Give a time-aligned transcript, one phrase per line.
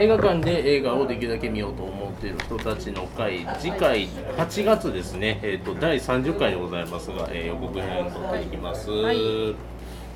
[0.00, 8.90] 映画館で映画をできるだけ見ようと思っている人たちの会次回8月ですね、えーと、第30回でございますが、えー、予告編を撮っていきます。
[8.90, 9.16] はい。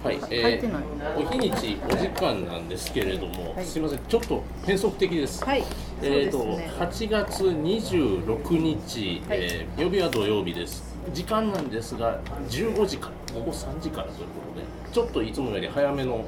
[0.02, 5.44] はい、えー、お日にちお時間なんですけれども、はい、すみません、ちょっと変則的です。
[5.44, 5.64] はい、
[6.02, 10.94] えっ、ー、と、ね、8月26日、はい、えー、曜日は土曜日です。
[11.12, 16.24] 時間なんですが、15時から午後3時からということで、ちょっといつもより早めの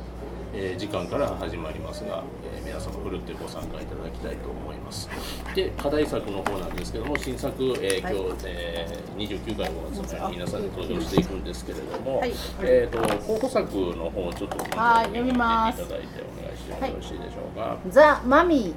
[0.59, 2.24] えー、時間から始まりますが、
[2.55, 5.09] えー、皆様ふるってご参加いただきたいと思います。
[5.55, 15.83] で課題作の方なんですけども新作、えー、今日、はい、えー、29回の月に皆さんに登場していくんですけれども、はい、えーと、候補作の方をちょっと読みます。
[15.83, 18.75] いただいてお願いしてよろしいでしょうか、はい、ザ・マミ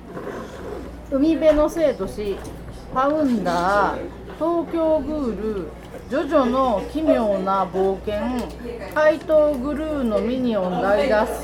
[1.11, 2.35] ー海辺の生とし
[2.91, 3.99] ファウンダー
[4.37, 5.67] 東京グール
[6.09, 8.19] ジョジョの奇妙な冒険
[8.95, 11.43] 怪盗グルーのミニオン大脱走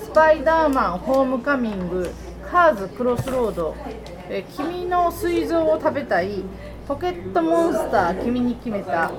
[0.00, 2.08] スパイダーマンホームカミング
[2.48, 3.74] カーズクロスロード。
[4.28, 6.44] え君の膵臓を食べたい
[6.86, 9.10] ポケットモンスター君に決めた。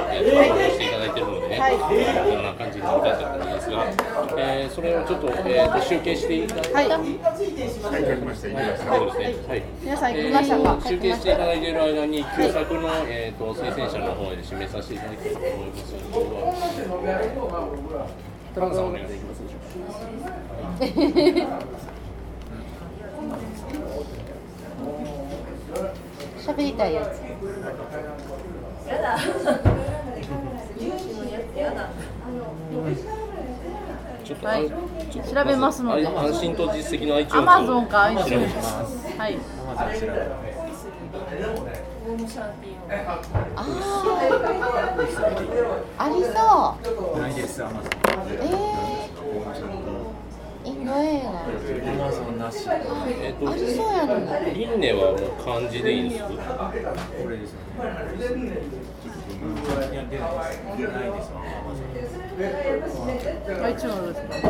[0.71, 0.89] してい。
[0.89, 1.09] ただい。
[1.19, 1.97] てるのでね、はい、こん
[2.43, 3.85] な感じになったと思いますが、
[4.37, 7.01] えー、それをちょっと,、えー、と集計していただいて、はい、はい、
[9.81, 15.93] 皆さん行きましたか、集計していただいている間に旧作の、えー、と推薦者の方で締めさせていただきたいと思います。
[18.73, 19.59] さんお願いできますでしょう
[21.47, 21.59] か。
[26.39, 27.21] 喋りたいやつ。
[28.89, 29.17] やだ。
[34.23, 34.73] ちょっと、はい、調
[35.45, 36.07] べますので。
[36.07, 37.37] 安心と実績の iTunes。
[37.37, 38.55] アマゾンか iTunes。
[39.17, 39.37] はい。
[39.37, 43.21] ホームシャンティーあ
[45.97, 46.29] ありそ
[47.15, 47.19] う。
[47.19, 47.89] ないですアマゾン
[48.31, 52.51] えー、インド映画アマゾンな。
[52.51, 52.71] しえ
[53.31, 54.13] っとありそうやの
[54.53, 56.29] リンネはもう漢字でいいんですこ
[57.29, 57.69] れですよね
[59.39, 60.23] いや出な。
[60.25, 61.39] いですな。
[61.39, 63.07] いですアマゾン
[63.65, 64.49] iTunes です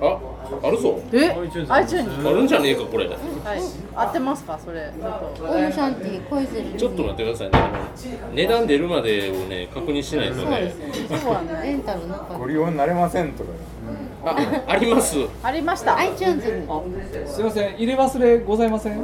[0.00, 0.16] あ、
[0.62, 1.00] あるぞ。
[1.12, 1.30] え、
[1.68, 3.08] あいつあるんじゃねえかこれ。
[3.08, 3.18] はい、
[3.96, 4.92] 合ってますかそれ。
[5.00, 6.62] オーシャンティ恋する。
[6.78, 7.52] ちょっと待ってくださいね。
[8.32, 10.72] 値段出るまでをね確認しないとね。
[11.20, 11.60] そうはね。
[11.64, 13.50] レンタルなご利用になれませんとか。
[14.24, 14.36] あ、
[14.68, 15.16] あります。
[15.42, 15.96] ありました。
[15.96, 16.66] iTunes に。
[17.26, 19.02] すみません、入れ忘れございません？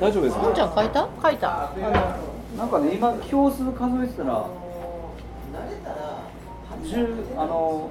[0.00, 0.52] 大丈夫ですか？
[0.54, 1.08] じゃ書いた？
[1.22, 1.64] 書いた。
[1.64, 1.72] あ
[2.56, 4.46] のなんかね今票数数えてたら
[6.82, 7.06] 十
[7.36, 7.90] あの。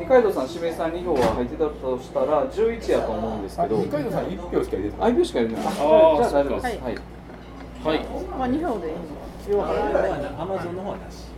[0.00, 5.12] 二階堂さん、指名さん2票は入ってたとしたら11やと思うんですけど、二階堂さん1票しか入れてない。
[5.12, 5.74] 1票しか入れてない。
[5.74, 6.64] じゃあ大丈夫です。
[6.64, 6.78] はい。
[6.78, 8.04] はい。
[8.38, 9.62] まあ2票でいいの。
[10.42, 11.35] アマゾンの方はなし。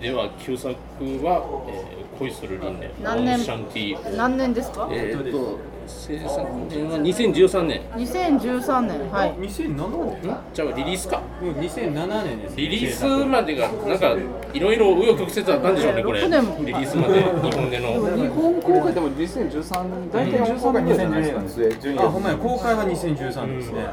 [0.00, 2.90] では旧作は、えー、恋する輪廻。
[3.02, 3.38] 何年？
[3.38, 4.16] シャンティ。
[4.16, 4.88] 何年ですか？
[4.90, 6.30] えー、っと制作
[6.68, 7.82] 年は2013年。
[7.96, 9.32] 2013年はい。
[9.34, 11.20] 2007年じゃあリリースか？
[11.42, 14.16] うん2007年ですリリースまでがなんか
[14.52, 16.20] いろいろ紆余曲折あったんでしょうねこれ。
[16.20, 18.16] リリースまで日本での。
[18.16, 20.10] 日本公開でも2013年。
[20.10, 21.56] 大体13年2012年なんです
[21.92, 21.98] ね。
[21.98, 23.86] あほんまや公開は2013年ですね、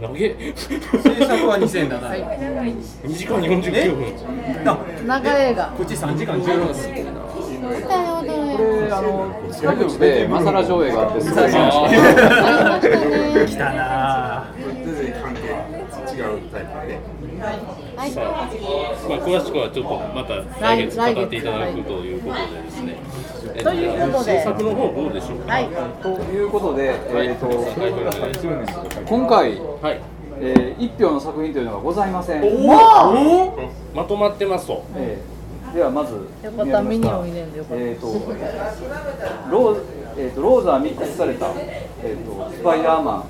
[0.00, 2.74] 投げ制作は2007年、はい、
[3.06, 4.12] 2時間49分。
[5.06, 5.66] 長映画。
[5.76, 7.24] こっち3時間16分。
[7.64, 11.48] これあの近くでマサラ上映があってすごい
[13.46, 14.53] 来たな
[16.04, 16.98] 違うタイプで。
[17.96, 18.48] はい、さあ、
[19.08, 22.96] まあ、詳しくはちょっとまた来月語っていただくということでですね。
[23.62, 25.52] ということで、制作の方どうでしょうか？
[25.52, 25.68] はい、
[26.02, 27.46] ということで、えっ、と、
[29.06, 30.00] 今回、はい、
[30.40, 32.42] えー、一票の作品というのがございません。
[32.42, 34.84] おおまとまってますと。
[34.96, 35.34] えー
[35.74, 36.28] ではまず。
[36.44, 38.06] えっ、ー、と
[39.50, 39.80] ロー
[40.16, 41.86] えっ、ー、とローザーミックスされたえ
[42.16, 43.24] っ、ー、とスパイダーマン。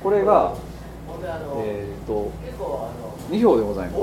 [0.00, 0.54] これが
[1.56, 2.30] えっ、と
[3.30, 4.02] 二票でございます。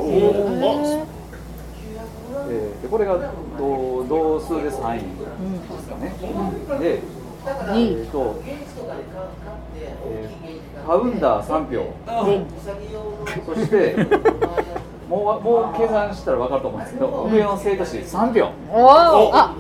[2.50, 5.08] えー、でこれが同同数で三位で
[5.82, 6.16] すかね。
[6.70, 7.00] うん、で、
[7.76, 12.46] えっ、と、えー、ファウンダー三票、うん、
[13.46, 13.96] そして
[15.10, 19.56] もうもう計算したら分かると思うんですけど上の生徒士3秒おおあ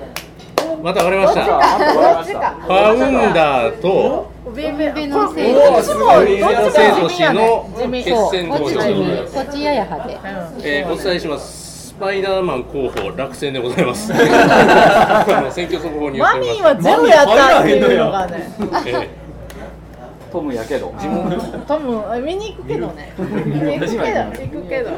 [0.81, 1.43] また分かりました。
[1.43, 2.09] じゃああと分か。
[2.09, 9.33] りましたファウンダーと海辺のこ生徒こっちも海辺の生徒士の地味決戦こっち登場でございます。
[9.33, 10.19] こっちやや派で。
[10.63, 11.87] えーお伝えします。
[11.89, 14.07] スパイダーマン候補落選でございます。
[15.51, 18.53] 選挙速報によってマミーはゼロやったっていうのがね。
[18.85, 19.09] え
[20.31, 20.93] トムやけど。
[21.67, 23.11] 多分あ見に行くけどね。
[23.17, 24.19] 行くけど。
[24.21, 24.91] 行くけど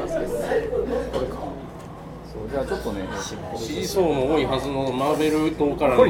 [2.32, 2.48] そう。
[2.50, 5.98] じゃあちょっとねー支持層も多いはずのマーベル党からの。
[5.98, 6.04] マ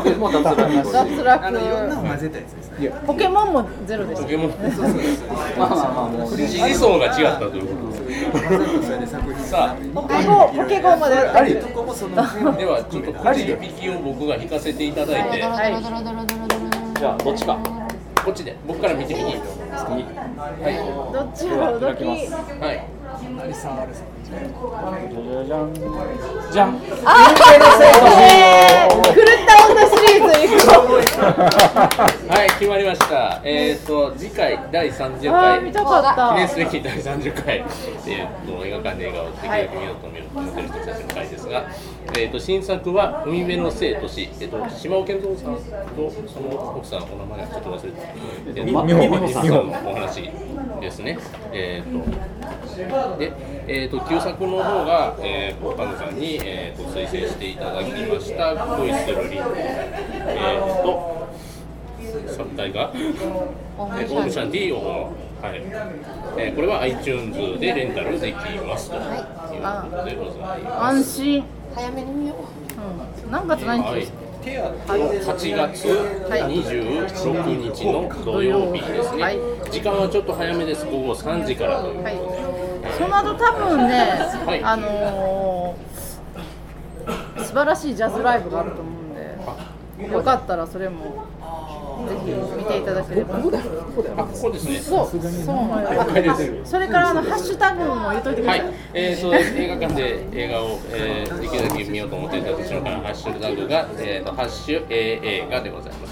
[0.00, 0.92] ーベルも脱落。
[0.92, 2.90] 脱落あのいろんなの混ぜたやつですね。
[3.06, 4.22] ポケモンもゼロでした。
[4.24, 4.50] ポケモン
[5.58, 7.92] まあまあまあもう支持層が違ったということ
[9.52, 12.14] さポケゴポケゴまでありとこもその
[12.56, 17.58] ではちょっとくじ引きを僕が引かせていただいてじゃあどっちか
[18.24, 19.14] こっちで僕から見て
[19.90, 20.72] みにはい。
[21.12, 22.28] どっちもどっち？
[22.60, 22.74] はい。
[23.12, 25.74] じゃじゃん。
[26.52, 26.68] じゃん。
[26.76, 29.41] えー、狂っ
[31.22, 33.40] はい決まりました。
[33.44, 36.28] えっ、と次回第30あー回見たかった。
[36.30, 41.66] 記念すべき第30回、えー、と映画館で映画をできるだけ見ようと思ってる人たちの回ですが、
[42.14, 45.60] えー、と新作は「海辺の生と死」えー、と島尾健三さんと
[46.28, 47.98] その奥さんお名前はちょっと忘れて
[48.56, 48.72] えー美
[49.08, 50.30] 穂さんのお話
[50.82, 51.18] ですね。
[51.52, 53.32] えっ、とで、
[53.66, 59.42] えー、と旧作の方が、えー、パンダさんに、えー、と推薦していただきました「恋するリン」
[60.26, 61.28] えっ、と
[62.26, 65.62] 作体がオえーオームシャンティーを、はい。
[66.36, 68.34] えーこれは iTunes でレンタルでき
[68.66, 68.96] ますと。
[68.96, 69.00] い。
[69.00, 69.02] う
[69.90, 71.44] ことでございま安心、
[71.74, 72.34] 早めに見よ
[73.24, 73.28] う。
[73.28, 73.66] ん、何月す。
[73.66, 74.00] 何はい。
[74.00, 75.86] 日、8月
[76.28, 82.98] 26日の土曜日ですね、はい時間はちょっと早めです、午後3時からということで、はい。
[82.98, 84.62] その後多分ね、い。
[84.62, 91.26] あのー、素晴らしいジャズライブがあると思うんでよかったらそれも
[92.08, 93.36] ぜひ見ていただければ。
[93.36, 93.38] あ
[94.24, 94.78] ここですね。
[94.78, 95.20] そうそう
[96.64, 106.11] それからあのハッシュタグも言っといてください、はい、えー、と映画館で映画を、えーできるだけ見ようと思っていた後ろからハッシュタグが、えー、とハッシュ A 映画でございます。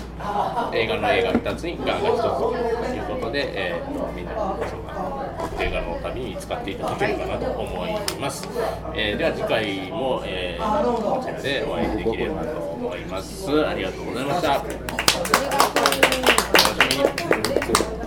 [0.72, 8.49] 映画の映画2つにガンが1つということで、えー、とみんなそうか映画の旅に使っていただけるかなと思います。
[8.94, 13.67] えーでは次回も、えー、こちらでお会いできればと思います。
[13.67, 14.89] ありがとうございました。